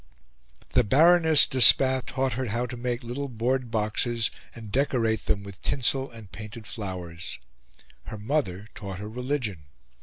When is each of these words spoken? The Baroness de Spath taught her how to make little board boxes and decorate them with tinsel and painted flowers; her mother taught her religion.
The 0.73 0.83
Baroness 0.83 1.45
de 1.45 1.61
Spath 1.61 2.07
taught 2.07 2.33
her 2.33 2.45
how 2.47 2.65
to 2.65 2.75
make 2.75 3.03
little 3.03 3.27
board 3.29 3.69
boxes 3.69 4.31
and 4.55 4.71
decorate 4.71 5.27
them 5.27 5.43
with 5.43 5.61
tinsel 5.61 6.09
and 6.09 6.31
painted 6.31 6.65
flowers; 6.65 7.37
her 8.05 8.17
mother 8.17 8.67
taught 8.73 8.97
her 8.97 9.07
religion. 9.07 9.65